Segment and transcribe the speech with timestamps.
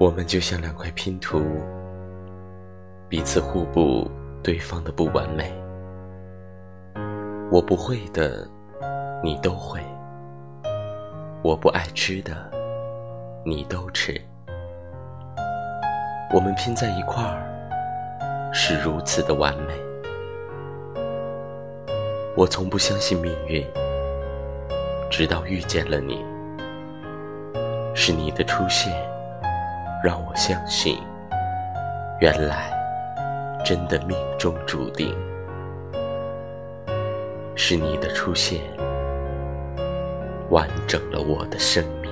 [0.00, 1.44] 我们就像两块拼图，
[3.06, 4.10] 彼此互补
[4.42, 5.52] 对方的不完美。
[7.52, 8.48] 我不会的，
[9.22, 9.78] 你都会；
[11.42, 12.34] 我不爱吃的，
[13.44, 14.18] 你都吃。
[16.32, 19.74] 我们拼在一块儿，是如此的完美。
[22.34, 23.62] 我从不相信命运，
[25.10, 26.24] 直到遇见了你。
[27.94, 28.90] 是你的出现，
[30.02, 30.98] 让我相信，
[32.20, 32.72] 原来
[33.64, 35.14] 真的命中注定。
[37.54, 38.62] 是你的出现，
[40.48, 42.10] 完整了我的生命。